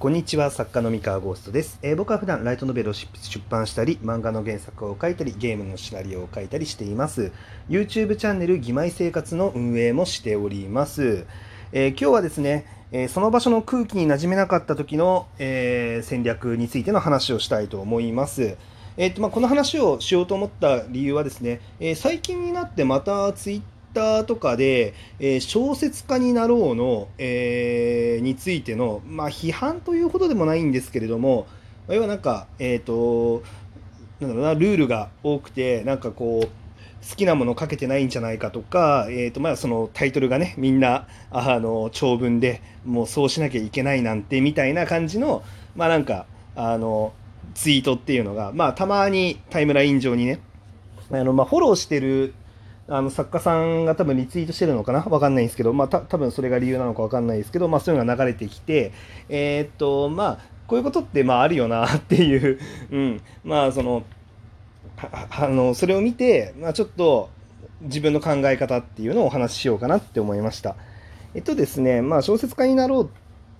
[0.00, 3.06] こんにちは作家の三河ゴーストです、えー、僕は普段ライトノベルを出
[3.50, 7.32] 版したり漫画の原作を書いたりゲームのシナリオを書いたりしています。
[7.68, 11.26] YouTube チャンネル「義妹生活」の運営もしております、
[11.72, 18.56] えー、今日はですね、えー、その場所の空気に馴染めなかった時の、え戦略についての話をしたいと思います。
[18.96, 23.62] えーとまあ、この話をしようと思った理由はですね、え最近になってまた Twitter
[23.94, 31.46] ターとかで、えー、小説家になろうの、えー、についての、まあ、批判というほどでもないんですけれども、
[31.88, 33.42] 要はなんか、えっ、ー、と、
[34.20, 36.48] なんだろうな、ルールが多くて、なんかこう、
[37.08, 45.42] 好きなもの書けてないんじゃないかとか、えーとまあ、そのタイトルがねみんなあの長文でもうそうしなきゃいけないなんてみたいな感じの
[45.74, 47.12] まあなんかあの
[47.54, 50.40] ツイートっていうのが、まあ、たまにタイムライン上にね
[51.10, 52.34] あの、まあ、フォローしてる
[52.92, 55.04] あの作家さんが多分リツイートしてるのかな？
[55.04, 58.92] わかんないんですけど、まあ、た多分それが理由なのかわかんないですけど、まあ、そういうのが流れてきて、
[59.28, 62.58] えー、っと、まあ、こういうことってまああるよなっていう、
[62.90, 64.02] うん、まあ、その、
[65.30, 67.30] あの、それを見て、まあ、ちょっと
[67.82, 70.74] 自分の考え方っていうのをお話ししようかなって思いました。
[71.34, 73.10] えっとですね、まあ、小説家になろう、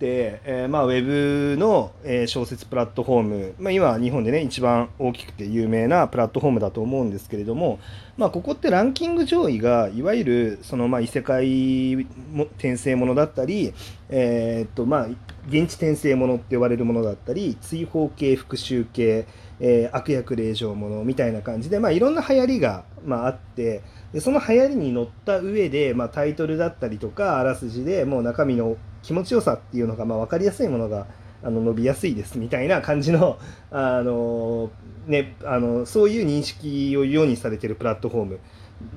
[0.06, 1.04] えー、まあ、ウェ
[1.52, 7.78] ブの、えー、小説プラットフォーム、まあ、今日本でね一番大きくて有名なプラットフォームだと思うんですけれども、
[8.16, 11.96] まあ、ここってランキング上位がいわゆるその、まあ、異世界
[12.32, 13.74] も転生ものだったり、
[14.08, 15.06] えー、っとまあ、
[15.48, 19.26] 現地転生ものって呼ばれるものだったり追放系復讐系、
[19.60, 31.06] えー、悪役令状ものみたいな感じで、まあ、いろんな流行りが、まあ、あってでその流行りに乗った上で、まあ、タイトルだったりとかあらすじでもう中身の気持ちよさっていうのが、まあ、分かりやすいものが
[31.42, 33.38] あの伸びやすいですみたいな感じの
[33.70, 34.70] あの、
[35.06, 38.38] ね、あのそういう認識をようにされてるプラットフォーム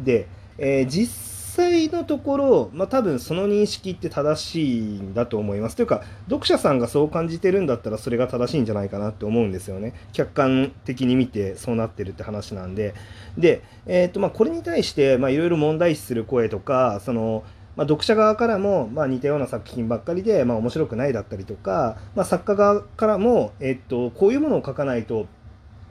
[0.04, 5.76] で、えー、実際のところ、まあ、多分その認識って正しいんだと思います。
[5.76, 9.94] というか、読者さんがそう感じてるんだったらそれが正しいんじゃないかなって思うんですよね。
[10.14, 12.96] 客観的に見てそうなってるって話なんで。
[13.38, 17.44] で、えーとまあ、これに対していろいろ問題視する声とか、その
[17.76, 25.28] まあ、読者側からも、まあ、似たような作品ばっかりで、まあ、面白くないだったりとか、まあ、作家側からも、えっと、こういうものを書かないと、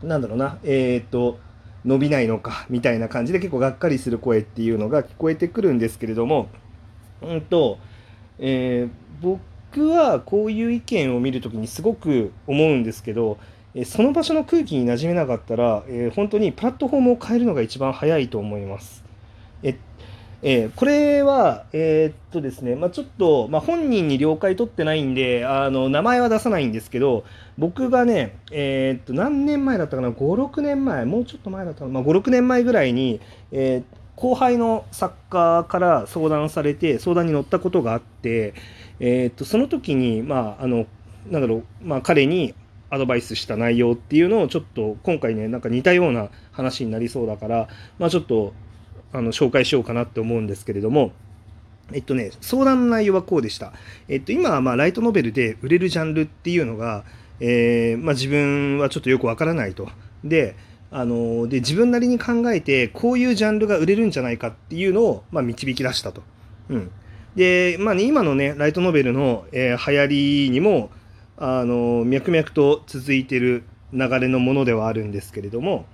[0.03, 1.39] なんだろうな、えっと、
[1.85, 6.49] 伸びないのか、みたいな感じで結構がっかりする声っていうのが聞こえてくるんですけれども、
[7.21, 7.79] うんと、
[8.39, 13.39] えー、僕はこういう意見を見るときにすごく思うんですけど、
[13.87, 19.03] その場所の空気に馴染めなかったら、えー、本当にプラットフォームを変えるのが一番早いと思います。
[19.63, 19.77] え
[20.45, 27.25] えー、これは、えー、っとですね、まあ、ちょっと、まあ、本人に了解取ってないんで、あの、名前は出さないんですけど、
[27.59, 33.21] 僕がね、えー、っと、何年前だったかな、5、6年前、もうちょっと前だったかな、まあ、5、6年前ぐらいに、
[33.53, 33.83] え
[34.17, 38.55] 後輩の作家から相談されて、相談に乗ったことがあって、
[39.01, 40.87] えっと、その時に、まあ、あの、
[41.31, 42.55] なんだろう、まあ、彼に
[42.91, 48.53] アドバイスした内容っていうのをちょっと今回ね、なんか似たような話になりそうだから、まあ、ちょっと
[49.13, 51.13] あの紹介しようかなって思うんですけれども、
[51.93, 53.73] えっとね、相談の内容はこうでした。
[54.09, 57.05] えっと、今はまあライトノベルで売れるジャンルっていうのが、
[57.41, 59.89] えー、まあ、自分はちょっとよくわからないと。
[60.25, 60.55] で、
[60.95, 66.23] あので自分なりに考えてこういうジャンルが売れるんじゃないかっていうのを、まあ、導き出したと。
[66.69, 66.91] うん、
[67.35, 70.07] で、まあね、今のねライトノベルの、えー、流行
[70.47, 70.91] りにも
[71.39, 75.87] あの脈々と続いてる流れのものではあるんですけれども、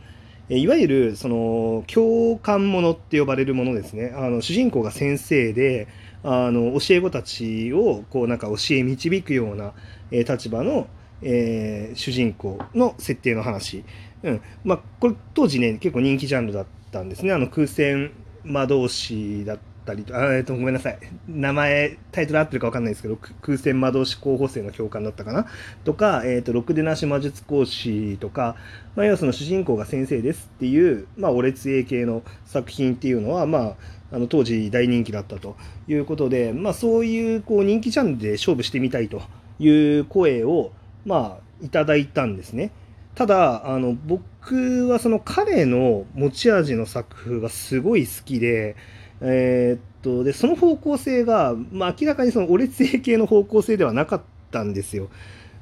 [0.51, 4.13] いわゆるその共感ものって呼ばれるものですね。
[4.17, 5.89] あの主人公が先生で
[6.23, 9.73] あの教え子たちをこうなんか教え導くような、
[10.11, 10.89] え立場の、
[11.23, 13.85] えー、主人公の設定の話、
[14.23, 14.41] うん。
[14.65, 17.33] まあ、これ当時ね結構人気ジャンルだったんですね。
[17.33, 18.13] あの空戦
[18.45, 19.59] 魔導士だっ
[19.93, 20.99] ったりと、あえっと、ごめんなさい。
[21.26, 25.47] 名前、タイトル合ってるか分かんないですけど、空戦魔導士候補生の教官だったかな？
[25.84, 28.56] とか、えっ、ー、と、ろくでなし魔術講師とか、
[28.94, 33.75] まあ、要はその主人公が先生ですっていう、まあ、お列英系の作品っていうのは、まあ、
[34.10, 35.56] あの当時大人気だったと
[35.87, 39.22] いうことで、まあ、そういうこう人気ジャンネルで勝負してみたいと
[39.59, 40.72] いう声を、
[41.05, 42.70] まあ、いただいたんですね。
[43.14, 48.76] ただ、あの、僕はその彼の持ち味の作風がすごい好きで、
[49.20, 55.09] えー、っと、で、その方向性が、まあ、明らかにその、オレツ系の方向性ではなかったんですよ。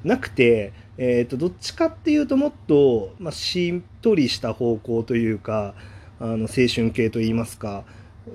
[0.03, 5.73] なくて、えー、っと、どっちかっていうともっと、まあ、しっとりした方向というか、
[6.19, 7.83] あの、青春系といいますか、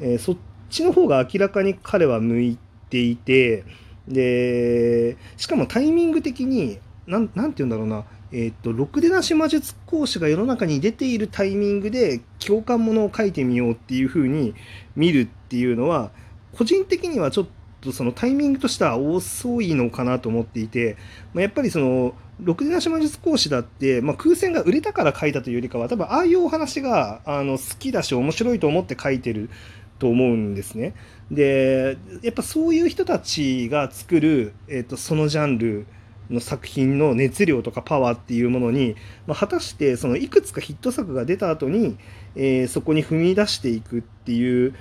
[0.00, 0.36] えー、そっ
[0.70, 2.58] ちの方が明らかに彼は向い
[2.90, 3.64] ていて、
[4.08, 14.55] で、しかもタイミング的に、なん、なんて言うんだろうな、えっ、と、ろくでなし魔術講師が世の中に出ているタイミングで共感ものを書いてみようっていうふうに
[14.96, 16.11] 見るっていうのは、
[16.52, 17.46] 個人的にはちょっ
[17.82, 20.96] とそのタイミングとしては遅いのかなと思っていて、
[21.34, 29.50] まあ、やっぱりそのろくでなし魔術講師だって、まあ、空戦が売れたから書いたというよりかは多分ああいうお話があの好きだし面白いと思って書いてる
[29.99, 30.94] と思うんですね。
[31.31, 35.87] でやっぱそういう人たちが作る、えーと、そのジャンル
[36.30, 38.96] の作品の熱量とかパワーっていうものに、
[39.26, 41.96] まあ、果たしてそのいくつかヒット作が出た後に、
[42.36, 44.74] えー、そこに踏み出していくっていう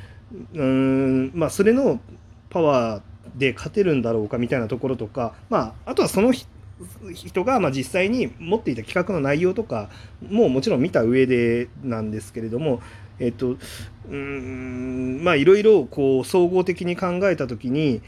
[0.54, 2.00] うんまあそれの
[2.50, 3.02] パワー
[3.38, 6.34] で勝てるんだろうかみたいなところとか、まあ、あとはその
[7.14, 9.90] 人がまあ実際に持っていた企画の内容とか
[10.28, 12.82] ももちろん見た上でなんですけれども、
[13.20, 13.58] えっと、
[14.10, 18.02] うんまあいろいろこう総合的に考えた時に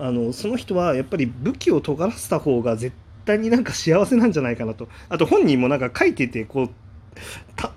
[0.00, 6.70] あのその人はやっぱり武器を尖らせた方が絶対になんか幸せなんじゃないかなとあと本人もなんか書いててこう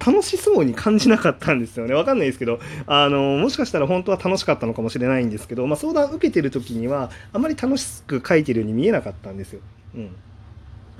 [0.05, 1.93] 楽しそうに感じなかったんですよね。
[1.93, 9.61] わかんないですけど、あの、もしかしたら本当は楽しかったのかもしれないんですけど、まあ、相談受けてる時には、あまり楽しく書いてるように見えなかったんですよ。
[9.95, 10.15] うん。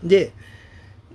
[0.04, 0.34] で、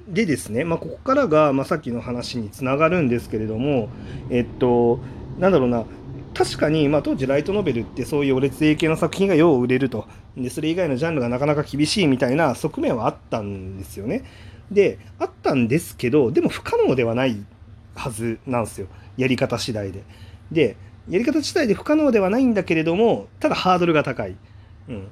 [0.08, 3.90] でですね、まあ、ここからが、まあ、さっきの話につながるんですけれども、
[4.30, 5.00] えっと、
[5.38, 5.84] なんだろうな、
[6.38, 10.06] 確かに、まあ、当時ライトノベルってそういうお列英系の作品がよう売れると
[10.36, 14.22] でそれ以外のジャンルがなかなか厳しいみたいな側面はあったんですよね。
[14.70, 17.44] であったんですけどでも不可能ではない
[17.96, 18.86] はずなんですよ
[19.16, 20.04] やり方次第で。
[20.52, 20.76] で
[21.08, 24.36] やり方次第で不可能ではないんだけれどもただハードルが高い。
[24.88, 25.08] うん、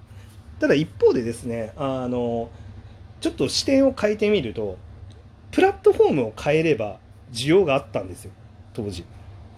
[0.61, 2.51] ただ一方でですねあの
[3.21, 4.79] ちょっと視点を変えてみると
[5.51, 7.01] プラットフォームを変えれば
[7.33, 8.31] 需要があったんですよ
[8.75, 9.05] 当時。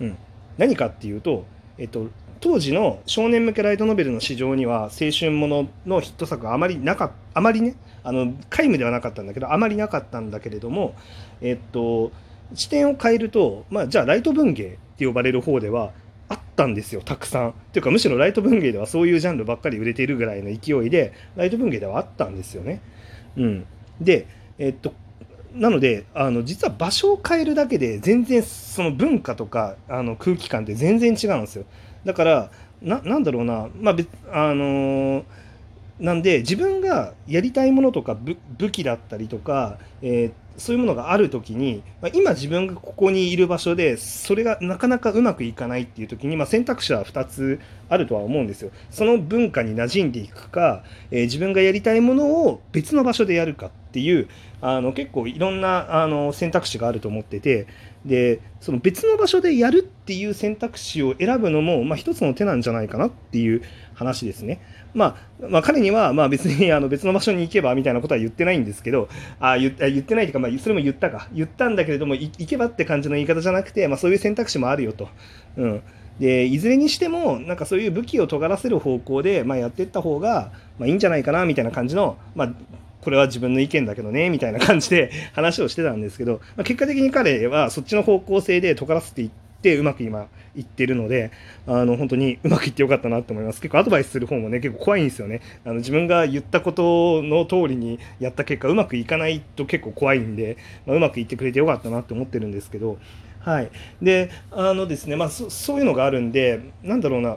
[0.00, 0.16] うん、
[0.56, 1.44] 何かっていうと、
[1.78, 2.08] えっと、
[2.40, 10.94] 当時の少年向けライトノベルの市場には青春もののヒット作があまりなかあまりねあの皆無ではなかったんだけどあまりなかったんだけれども
[11.40, 12.12] えっと
[12.54, 15.92] 視点を変えるとまあじゃあライト文芸って呼ばれる方では
[16.28, 17.50] あったんですよたくさん。
[17.50, 22.80] っていうかむしろライト文芸ではそういうジャンルばっかり売れているぐらいの勢いでライト文芸ではあったんですよね。
[23.36, 23.66] うん、
[24.00, 24.26] で
[24.58, 24.92] えっと
[25.54, 31.64] なのであの実は場所を変えるだけで全然その文化とかあの空気感って全然違うんですよ。
[32.04, 32.50] だから
[32.82, 35.24] なんだろうなまあ別あのー、
[35.98, 48.70] なんで自分がやりたいものとか武器だったりとか、えー、そういうものがある時に、まあ、今自分がここにいる場所でそれがなかなかうまくいかないっていう時に、まあ、選択肢は2つあるとは思うんですよ。
[48.90, 54.28] その文化に馴染んでいくか、えー、自分がやりたいものを別の場所でやるかっていう
[54.60, 57.66] あの結構いろんなあの選択肢があると思ってて
[58.08, 63.62] でその別の場所でやるっていう選択肢を選ぶのも、まあ、一つの手なんじゃないかなっていう
[63.94, 64.60] 話ですね。
[64.94, 69.08] まあ、まあ、彼にはまあ別にあの別の場所に行けばみたいなことは言ってないんですけど
[69.38, 75.08] あ言言ってないというか、まあ、それも言ったか言ったんだけれども行けばって感じの言い方じゃなくて、まあ、そういう選択肢もあるよと。
[75.56, 75.82] うん
[76.18, 82.52] でいずれにしてもなんかそういう武器を尖らせる方向で、まあ、やっていった方が、まあ、いいんじゃないかなみたいな感じの、まあ、
[83.02, 89.30] これは自分の意見だけどねみたいな感じで 話をしてたんですけど、まあ、結果的に彼はそっちの方向性で尖らせていっ
[89.62, 91.30] てうまく今いってるので
[91.66, 93.60] あの本当にうまくいってよかったなと思います。
[93.60, 95.40] 結構アドバイスする方もね結構怖いんですよね。
[95.64, 100.56] あの自分が言ったことの通りにやった結果うまくいかないと結構怖いんで、
[100.86, 102.98] まあ、うまくいってくれてよかったなって思ってるんですけど
[103.40, 103.70] はい。
[104.02, 107.36] であのですねまあそそういうのがあるんでなんだろうな。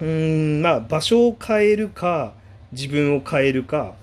[0.00, 2.32] うーんまあ場所を変えるか
[2.72, 3.94] 自分を変えるか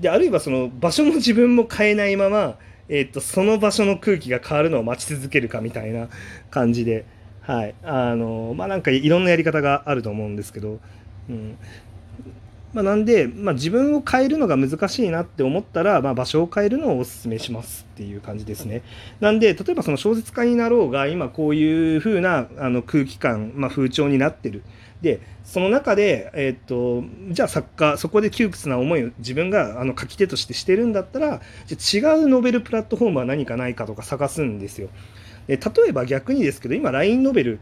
[0.00, 2.56] であるいはその場所も自分も変えないまま、
[2.88, 6.08] えー、とその場所の空気が変わるのを待ち続けるかみたいな
[6.50, 7.04] 感じで、
[7.42, 10.80] はいあのまあ、なんかいろんなやり方があると思うんですけど、
[11.28, 11.58] うん
[12.72, 18.82] まあ、なんで、まあ、自分を変えるのが難しいなって思ったら、まあ、場所を変えるのをお勧めしますっていう感じですね。
[19.18, 24.62] なんで例えばその小説家になろうが今こういう風なあな空気感、まあ、風潮になってる。
[25.02, 34.88] でその中で、えー、っとじゃあ作家そこで窮屈な思いを自分があの書き手としてしてるんだったらじゃ違うノベルプラットフォームは何かないかとか探すんですよ。
[35.46, 37.60] で例えば逆にですけど今 LINE ノベル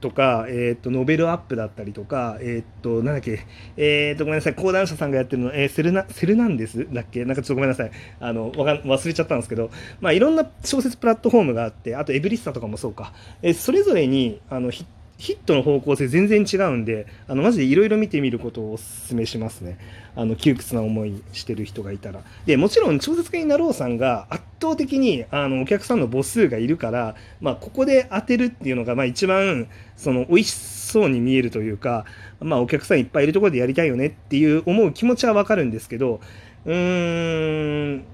[0.00, 3.40] とか、えっ、と、ノベルアップだったりとか、えっ、と、なんだっけ、
[3.76, 6.86] えっ、と、ごめんなさい、講談社さんがやってるの、え、セルナ、セルナンデス？
[6.92, 7.24] だっけ？
[7.24, 7.90] なんかちょっとごめんなさい。
[8.20, 9.70] あの、わか忘れちゃったんですけど、
[10.00, 14.86] まあ、いろんな小説プラットフォームがあって、あとエブリッサとかもそうか、え、それぞれに、あの、ヒッ
[15.18, 19.76] ヒットの方向性全然違うんで、あの、マジでいろいろ見てみることをお勧めしますね。
[20.14, 22.22] あの、窮屈な思いしてる人がいたら。
[22.46, 32.04] で、もちろん、超絶家になろうさんが圧倒的に、あの、お客さんの母数がいるから、まあ、ここで当てるっていうのが、まあ、一番、その、美味しそうに見えるというか、
[32.40, 36.20] まあ、お客さんいっぱいいるところでやりたいよねっていう思う気持ちはわかるんですけど、
[36.64, 38.04] うーん、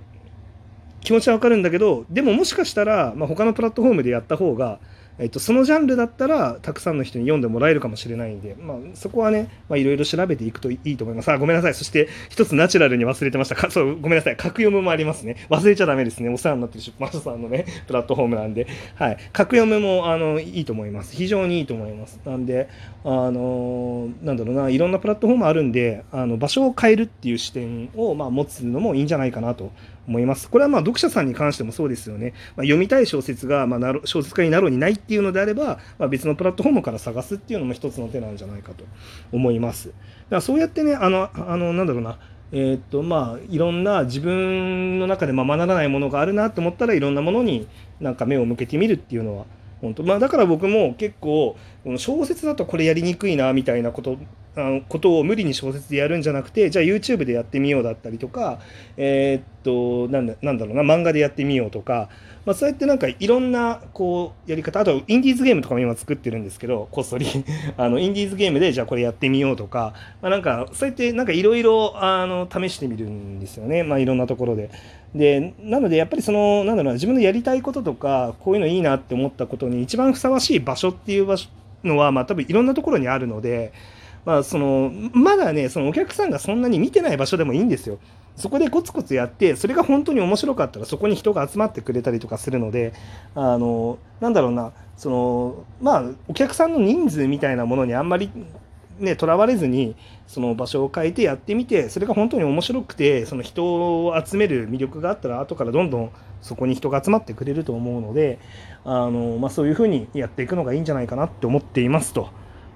[1.02, 4.80] 気持ちはわかるんだけど、でももしかしたら、まあ、他のプラットフォームでやった方が、
[5.18, 11.30] えっと、そのジャンルだったらたくさんの人に読んでもらえるかもしれないんで、まあ、そこはねいろいろ調べていくといいと思います。
[11.30, 11.74] あごめんなさい。
[11.74, 13.70] そして一つナチュラルに忘れてましたか？
[13.70, 14.36] そうごめんなさい。
[14.36, 15.36] 格読むもありますね。
[15.50, 16.28] 忘れちゃダメですね。
[16.28, 18.66] お世話になってる出版社さんのねプラットフォームなんで、
[18.96, 21.14] はい、格読むもあのいいと思います。
[21.14, 22.20] 非常にいいと思います。
[22.24, 22.68] なんで
[23.04, 29.70] あのなんだろうないろんなプラットフォームあるんであの場所を変えるっていう視点を、まあ、持つのもいいんじゃないかなと
[30.06, 30.50] 思います。
[30.50, 32.34] これはまあ読者さんに関してもそうですよね。
[32.56, 38.84] まあ、読みたい小説がまあな小説家になろうにないっていうのであれば、まあ、別のプラットフォームから探すっていうのも一つの手なんじゃないかと
[39.32, 39.88] 思います。
[39.88, 39.98] だか
[40.30, 42.18] らそうやってね、あの、あのなんだろうな、
[42.52, 47.66] えー、っとまあいろんな自分の中でまあ学ばないものがあるなと思ったらいろんなものに
[48.00, 49.46] なんか目を向けてみるっていうのは
[49.80, 54.18] 本当まあだから僕も結構この小説だとこれやりにくいなみたいなこと
[54.56, 58.60] あのことを無理に小説でやるんじゃなくてじゃあ YouTube でやってみようだったりとか
[58.96, 62.08] えー、っとなんだなんだろうな漫画でやってみようとか、
[62.46, 67.26] まあ、そうやってなんかいろんなこうやり方あとインディーズゲームとかも今作ってるんですけどこっそり
[67.76, 71.94] あのインディーズゲームでじゃあこれやってみようとか、まあ、なんかそうやってなんかいろいろ
[72.52, 74.70] 試してみるんですよね、まあ、いろんなところで。
[75.14, 81.48] でなのでやっぱりそのなんだろうな自分のやりたいこととかこういうのいいなって思ったことに一番ふさわしい場所っていう場所
[81.84, 83.72] のはまあ多分いろんなところにあるので。
[84.24, 87.98] まあ、そのまだねそのお客さんがそんなに見てない場所でもいいんですよ。
[88.36, 92.92] そこでコツコツやってそれが本当に面白かったらそこに人が集まってくれたりとかするので
[93.36, 98.30] あのなんだろうなそのまあお客さんの人数みたいなものにあんまり
[98.98, 99.94] ねとらわれずに
[100.26, 103.64] その場所を変えてやってみてそれが本当に面白くてその人
[104.04, 108.38] を集める魅力があったら後からどんどんそこに人が集まってくれると思うので
[108.84, 112.30] あの、まあ、そういうふうにやっていくのがいいんじゃないかなって思っていますと。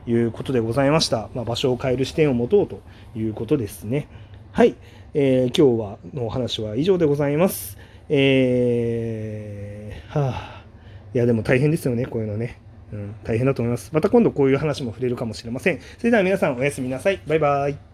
[0.09, 1.29] いうことでございました。
[1.35, 2.81] まあ、場所を変える視点を持とうと
[3.15, 4.09] いうことですね。
[4.53, 4.75] はい、
[5.15, 7.79] えー、今日はのお話は以上でございます。
[8.09, 10.65] えー、はあ、
[11.15, 12.59] いやでも大変ですよね、こういうのね。
[12.93, 13.91] うん、大変だと思います。
[13.93, 15.81] また今度こういう話も触れるかもしれません。
[15.99, 17.21] それでは皆さんおやすみなさい。
[17.27, 17.88] バイバイ。